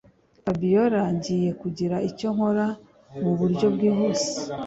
Fabiora 0.43 1.01
ngiye 1.15 1.51
kugira 1.61 1.95
icyo 2.09 2.27
nkora 2.35 2.67
muburyo 3.21 3.67
bwihuse 3.75 4.29